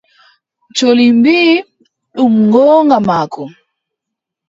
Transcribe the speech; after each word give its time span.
Colli 0.75 1.07
mbii: 1.17 1.53
ɗum 2.15 2.35
goonga 2.51 2.97
maako. 3.07 3.43